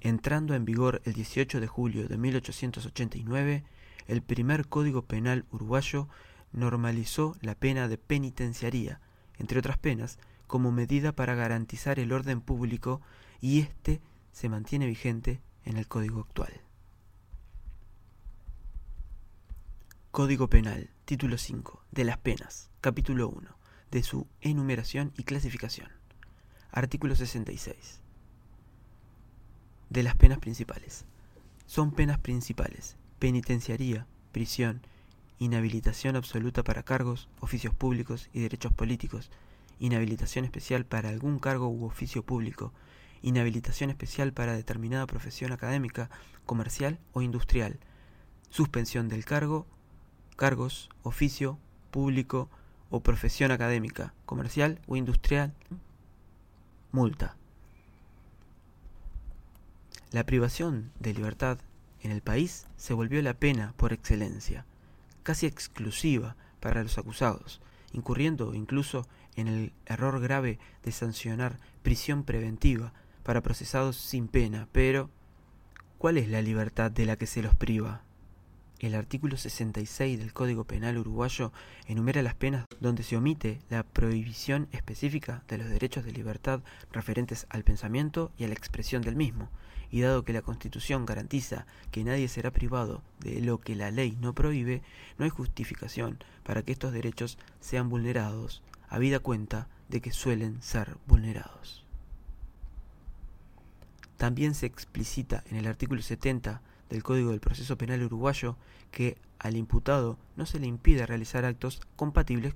[0.00, 3.64] Entrando en vigor el 18 de julio de 1889,
[4.06, 6.08] el primer Código Penal uruguayo
[6.52, 9.00] normalizó la pena de penitenciaría,
[9.38, 13.00] entre otras penas, como medida para garantizar el orden público
[13.40, 14.00] y éste
[14.32, 16.52] se mantiene vigente en el Código actual.
[20.10, 23.48] Código Penal, título 5, de las penas, capítulo 1,
[23.90, 25.88] de su enumeración y clasificación.
[26.70, 28.02] Artículo 66
[29.92, 31.04] de las penas principales.
[31.66, 34.82] Son penas principales, penitenciaría, prisión,
[35.38, 39.30] inhabilitación absoluta para cargos, oficios públicos y derechos políticos,
[39.78, 42.72] inhabilitación especial para algún cargo u oficio público,
[43.22, 46.10] inhabilitación especial para determinada profesión académica,
[46.46, 47.78] comercial o industrial,
[48.50, 49.68] suspensión del cargo,
[50.34, 51.60] cargos, oficio,
[51.92, 52.50] público
[52.90, 55.54] o profesión académica, comercial o industrial,
[56.90, 57.36] multa.
[60.10, 61.58] La privación de libertad
[62.02, 64.64] en el país se volvió la pena por excelencia,
[65.22, 67.60] casi exclusiva para los acusados,
[67.92, 72.92] incurriendo incluso en el error grave de sancionar prisión preventiva
[73.22, 75.10] para procesados sin pena, pero
[75.98, 78.02] ¿cuál es la libertad de la que se los priva?
[78.82, 81.52] El artículo 66 del Código Penal uruguayo
[81.86, 87.46] enumera las penas donde se omite la prohibición específica de los derechos de libertad referentes
[87.48, 89.48] al pensamiento y a la expresión del mismo,
[89.92, 94.18] y dado que la Constitución garantiza que nadie será privado de lo que la ley
[94.20, 94.82] no prohíbe,
[95.16, 100.96] no hay justificación para que estos derechos sean vulnerados, habida cuenta de que suelen ser
[101.06, 101.84] vulnerados.
[104.16, 106.62] También se explicita en el artículo 70
[106.92, 108.56] del Código del Proceso Penal uruguayo
[108.90, 112.54] que al imputado no se le impide realizar actos compatibles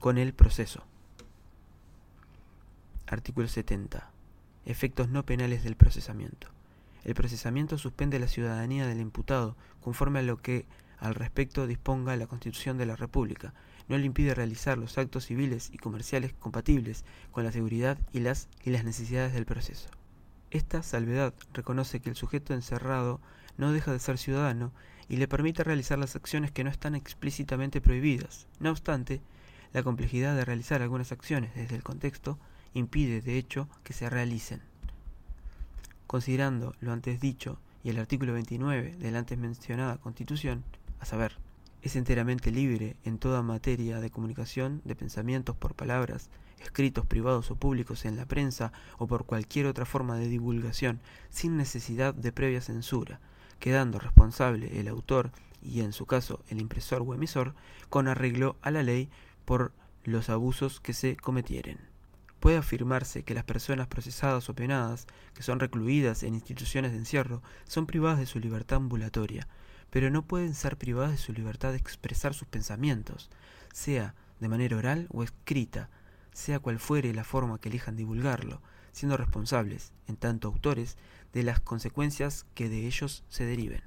[0.00, 0.84] con el proceso.
[3.06, 4.10] Artículo 70.
[4.66, 6.48] Efectos no penales del procesamiento.
[7.04, 10.66] El procesamiento suspende la ciudadanía del imputado conforme a lo que
[10.98, 13.54] al respecto disponga la Constitución de la República.
[13.86, 18.48] No le impide realizar los actos civiles y comerciales compatibles con la seguridad y las,
[18.64, 19.88] y las necesidades del proceso.
[20.50, 23.20] Esta salvedad reconoce que el sujeto encerrado
[23.58, 24.72] no deja de ser ciudadano
[25.08, 28.46] y le permite realizar las acciones que no están explícitamente prohibidas.
[28.60, 29.20] No obstante,
[29.72, 32.38] la complejidad de realizar algunas acciones desde el contexto
[32.72, 34.62] impide, de hecho, que se realicen.
[36.06, 40.64] Considerando lo antes dicho y el artículo 29 de la antes mencionada Constitución,
[41.00, 41.36] a saber,
[41.82, 46.28] es enteramente libre en toda materia de comunicación de pensamientos por palabras,
[46.60, 51.00] escritos privados o públicos en la prensa o por cualquier otra forma de divulgación,
[51.30, 53.20] sin necesidad de previa censura,
[53.58, 55.32] quedando responsable el autor
[55.62, 57.54] y en su caso el impresor o emisor
[57.88, 59.10] con arreglo a la ley
[59.44, 59.72] por
[60.04, 61.78] los abusos que se cometieren.
[62.40, 67.42] Puede afirmarse que las personas procesadas o penadas, que son recluidas en instituciones de encierro,
[67.64, 69.48] son privadas de su libertad ambulatoria,
[69.90, 73.30] pero no pueden ser privadas de su libertad de expresar sus pensamientos,
[73.72, 75.90] sea de manera oral o escrita,
[76.32, 78.62] sea cual fuere la forma que elijan divulgarlo,
[78.98, 80.96] siendo responsables, en tanto autores,
[81.32, 83.82] de las consecuencias que de ellos se deriven.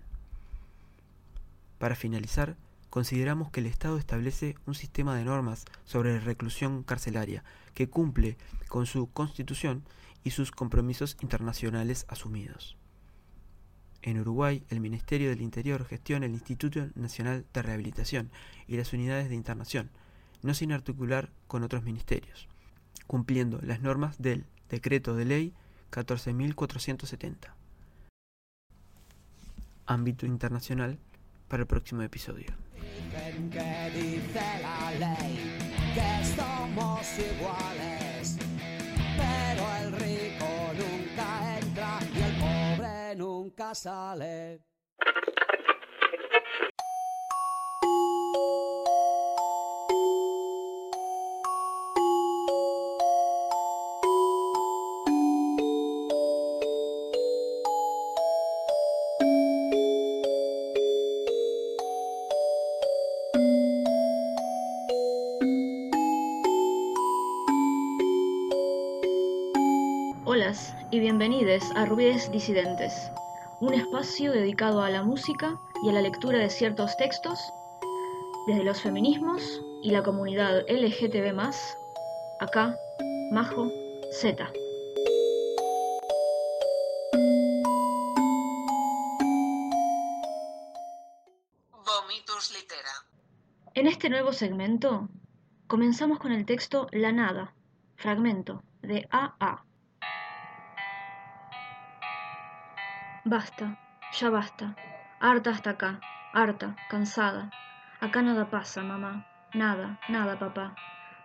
[1.77, 2.57] Para finalizar,
[2.89, 7.43] consideramos que el Estado establece un sistema de normas sobre reclusión carcelaria
[7.73, 8.37] que cumple
[8.67, 9.83] con su constitución
[10.23, 12.77] y sus compromisos internacionales asumidos.
[14.03, 18.31] En Uruguay, el Ministerio del Interior gestiona el Instituto Nacional de Rehabilitación
[18.67, 19.89] y las unidades de internación,
[20.41, 22.47] no sin articular con otros ministerios,
[23.07, 25.53] cumpliendo las normas del Decreto de Ley
[25.91, 27.53] 14.470.
[29.85, 30.97] Ámbito internacional
[31.49, 32.53] para el próximo episodio.
[33.51, 35.57] Que dice la ley
[35.93, 38.37] que somos iguales,
[39.17, 40.47] pero el rico
[40.79, 44.61] nunca entra y el pobre nunca sale.
[71.01, 73.09] Bienvenidos a Ruides Disidentes,
[73.59, 77.39] un espacio dedicado a la música y a la lectura de ciertos textos
[78.45, 81.39] desde los feminismos y la comunidad LGTB+,
[82.39, 82.77] acá,
[83.31, 83.71] Majo,
[84.11, 84.53] Z.
[91.83, 93.07] Vomitus litera.
[93.73, 95.09] En este nuevo segmento,
[95.65, 97.55] comenzamos con el texto La Nada,
[97.95, 99.65] fragmento de AA.
[103.31, 103.77] Basta,
[104.11, 104.75] ya basta.
[105.21, 106.01] Harta hasta acá,
[106.33, 107.49] harta, cansada.
[108.01, 109.23] Acá nada pasa, mamá.
[109.53, 110.75] Nada, nada, papá.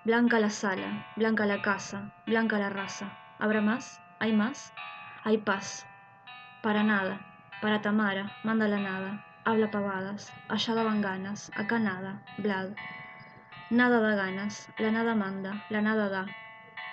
[0.05, 3.11] Blanca la sala, blanca la casa, blanca la raza.
[3.41, 4.01] ¿Habrá más?
[4.21, 4.73] ¿Hay más?
[5.25, 5.85] Hay paz.
[6.63, 7.19] Para nada.
[7.61, 9.25] Para Tamara, manda la nada.
[9.45, 10.33] Habla pavadas.
[10.49, 12.23] Allá daban ganas, acá nada.
[12.39, 12.71] Vlad.
[13.69, 16.27] Nada da ganas, la nada manda, la nada da.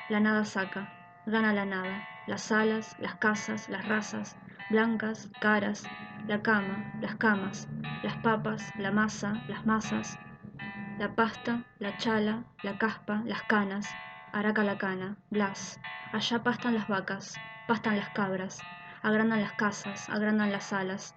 [0.09, 0.89] La nada saca,
[1.27, 2.01] gana la nada.
[2.25, 4.37] Las alas, las casas, las razas,
[4.69, 5.83] blancas, caras,
[6.27, 7.67] la cama, las camas,
[8.01, 10.17] las papas, la masa, las masas,
[10.97, 13.89] la pasta, la chala, la caspa, las canas,
[14.31, 15.79] araca la cana, blas.
[16.11, 18.61] Allá pastan las vacas, pastan las cabras,
[19.01, 21.15] agrandan las casas, agrandan las alas.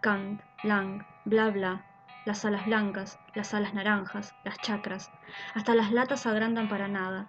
[0.00, 1.84] Kant, Lang, bla bla,
[2.24, 5.10] las alas blancas, las alas naranjas, las chacras,
[5.54, 7.28] hasta las latas agrandan para nada,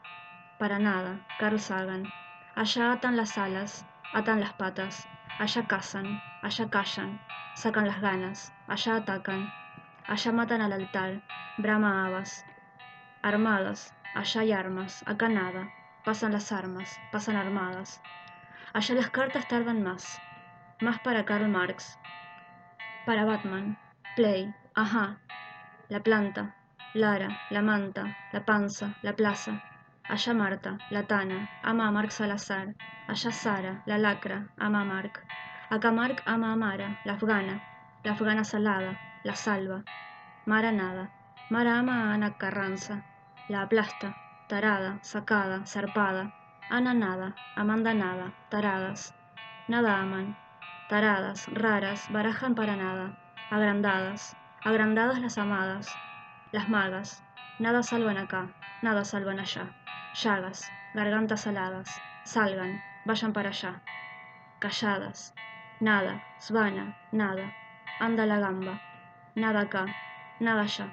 [0.57, 2.11] para nada, Carl Sagan.
[2.55, 5.07] Allá atan las alas, atan las patas,
[5.39, 7.19] allá cazan, allá callan,
[7.55, 9.51] sacan las ganas, allá atacan,
[10.07, 11.21] allá matan al altar,
[11.57, 12.45] brama habas,
[13.21, 15.71] armadas, allá hay armas, acá nada,
[16.03, 18.01] pasan las armas, pasan armadas,
[18.73, 20.19] allá las cartas tardan más,
[20.81, 21.97] más para Karl Marx,
[23.05, 23.77] para Batman,
[24.15, 25.19] Play, ajá,
[25.87, 26.55] la planta,
[26.93, 29.61] Lara, la manta, la panza, la plaza,
[30.09, 32.73] allá Marta, la Tana, ama a Marc Salazar,
[33.07, 35.25] allá Sara, la lacra, ama a Marc,
[35.69, 37.61] acá Marc ama a Mara, la afgana,
[38.03, 39.83] la afgana salada, la salva,
[40.45, 41.11] Mara nada,
[41.49, 43.03] Mara ama a Ana Carranza,
[43.49, 44.13] la aplasta,
[44.47, 46.31] tarada, sacada, zarpada,
[46.69, 49.13] Ana nada, Amanda nada, taradas,
[49.67, 50.37] nada aman,
[50.87, 53.15] taradas, raras, barajan para nada,
[53.49, 55.87] agrandadas, agrandadas las amadas,
[56.53, 57.23] las magas,
[57.61, 58.49] nada salvan acá,
[58.81, 59.69] nada salvan allá,
[60.15, 61.89] llagas, gargantas aladas,
[62.23, 63.81] salgan, vayan para allá,
[64.59, 65.35] calladas,
[65.79, 67.53] nada, svana, nada,
[67.99, 68.81] anda la gamba,
[69.35, 69.85] nada acá,
[70.39, 70.87] nada allá,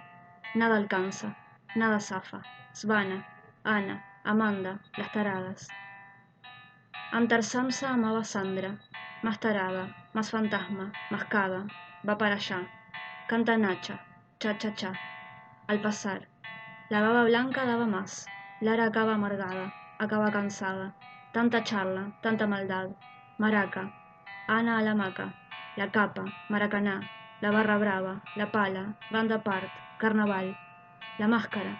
[0.55, 1.35] nada alcanza,
[1.75, 2.43] nada zafa,
[2.73, 3.27] svana,
[3.65, 5.69] Ana, Amanda, las taradas.
[7.13, 8.77] Antar Samsa amaba a Sandra,
[9.23, 11.67] más tarada, más fantasma, mascada,
[12.07, 12.69] va para allá,
[13.27, 14.01] canta Nacha,
[14.39, 14.93] cha cha cha,
[15.67, 16.29] al pasar.
[16.91, 18.27] La baba blanca daba más,
[18.61, 20.95] Lara acaba amargada, acaba cansada,
[21.33, 22.89] tanta charla, tanta maldad,
[23.37, 23.91] maraca,
[24.47, 25.35] Ana a la maca,
[25.77, 27.03] la capa, maracaná,
[27.43, 29.69] la barra brava, la pala, banda part,
[29.99, 30.57] carnaval,
[31.19, 31.77] la máscara,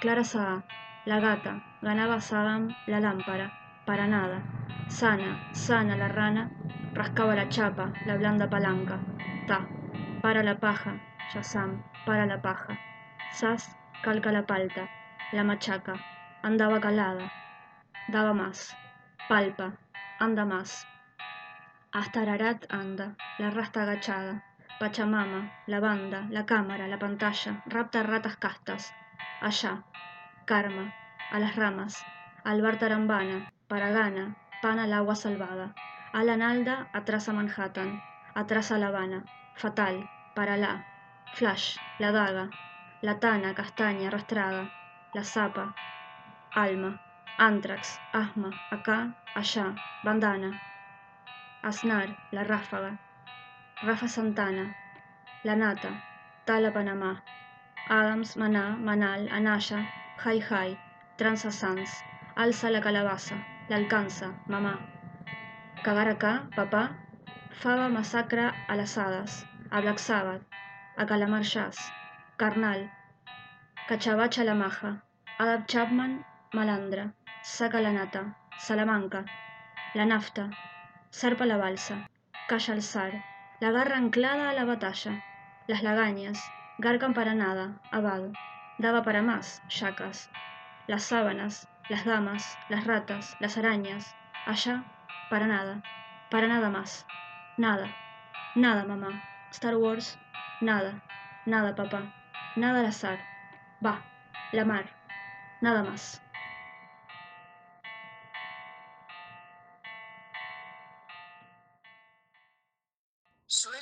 [0.00, 0.62] Clara Saa,
[1.04, 3.52] la gata, ganaba Saddam, la lámpara,
[3.84, 4.40] para nada,
[4.88, 6.50] sana, sana la rana,
[6.94, 9.00] rascaba la chapa, la blanda palanca,
[9.46, 9.66] ta,
[10.22, 10.98] para la paja,
[11.34, 12.78] Yazam, para la paja,
[13.32, 14.88] sas, calca la palta,
[15.32, 15.94] la machaca,
[16.42, 17.30] andaba calada,
[18.08, 18.76] daba más,
[19.28, 19.72] palpa,
[20.18, 20.86] anda más,
[21.92, 24.42] hasta Ararat anda, la rasta agachada,
[24.78, 28.92] Pachamama, la banda, la cámara, la pantalla, rapta ratas castas,
[29.40, 29.84] allá,
[30.44, 30.92] karma,
[31.30, 32.04] a las ramas,
[32.44, 35.74] al bar tarambana, paragana, pan al agua salvada,
[36.12, 38.02] a la nalda, atrás a Manhattan,
[38.34, 39.24] atrás a La Habana,
[39.54, 40.84] fatal, para la,
[41.32, 42.50] flash, la daga,
[43.02, 44.70] la tana, castaña, arrastrada,
[45.14, 45.74] la zapa,
[46.54, 46.98] alma,
[47.38, 50.60] antrax, asma, acá, allá, bandana,
[51.62, 52.96] Aznar, la ráfaga,
[53.82, 54.76] Rafa Santana,
[55.42, 56.00] La Nata,
[56.44, 57.24] Tala Panamá,
[57.88, 59.84] Adams, Maná, Manal, Anaya,
[60.16, 60.78] Jai Jai,
[61.16, 62.04] Tranza Sans,
[62.36, 64.78] Alza la calabaza, la alcanza, mamá.
[65.82, 66.94] Cagar acá, papá,
[67.50, 70.42] Faba masacra a las hadas, a Black Sabbath,
[70.96, 71.90] a Calamar Jazz,
[72.36, 72.92] Carnal,
[73.88, 75.02] Cachabacha la maja,
[75.38, 76.22] Adab Chapman,
[76.52, 79.24] Malandra, Saca la nata, Salamanca,
[79.94, 80.50] La nafta,
[81.10, 82.06] Zarpa la balsa,
[82.46, 83.24] Calla al zar,
[83.60, 85.24] la garra anclada a la batalla,
[85.66, 86.38] las lagañas,
[86.76, 88.24] garcan para nada, abad,
[88.76, 90.30] daba para más, yacas,
[90.88, 94.14] las sábanas, las damas, las ratas, las arañas,
[94.44, 94.84] allá,
[95.30, 95.82] para nada,
[96.30, 97.06] para nada más,
[97.56, 97.88] nada,
[98.54, 99.22] nada mamá,
[99.52, 100.18] Star Wars,
[100.60, 101.00] nada,
[101.46, 102.12] nada papá,
[102.56, 103.18] nada al azar,
[103.84, 104.04] va,
[104.52, 104.90] la mar,
[105.60, 106.22] nada más.
[113.46, 113.80] Suena.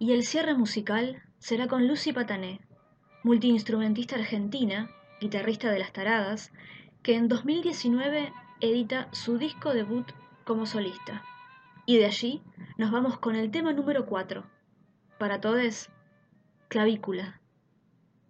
[0.00, 2.60] Y el cierre musical será con Lucy Patané,
[3.24, 4.88] multiinstrumentista argentina,
[5.20, 6.52] guitarrista de las taradas,
[7.02, 10.06] que en 2019 edita su disco debut
[10.44, 11.24] como solista.
[11.88, 12.42] Y de allí
[12.76, 14.44] nos vamos con el tema número 4.
[15.18, 15.88] Para todos,
[16.68, 17.40] clavícula.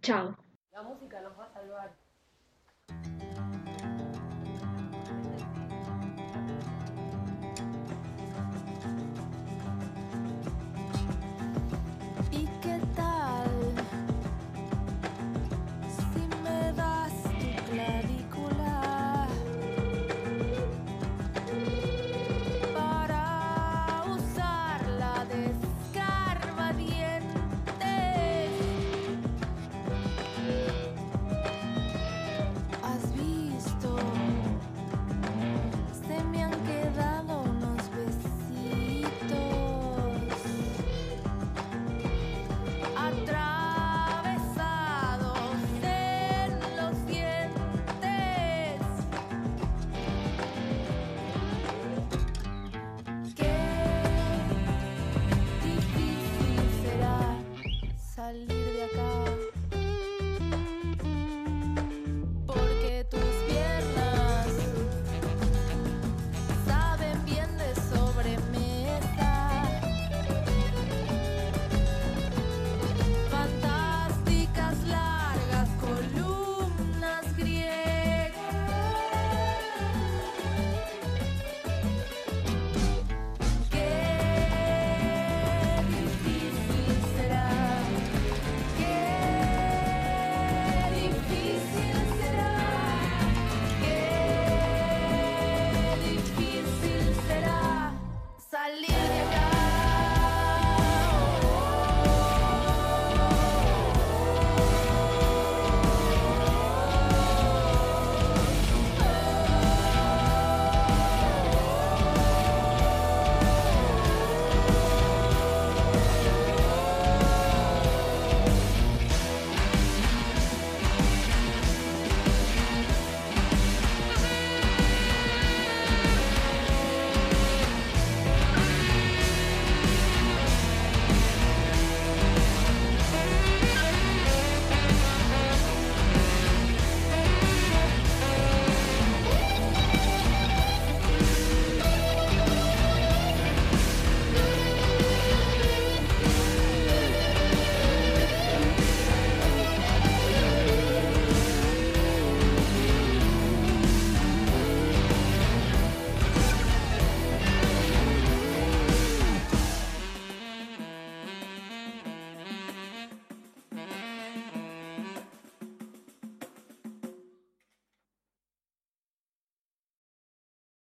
[0.00, 0.36] Chao.
[0.70, 1.96] La música nos va a salvar.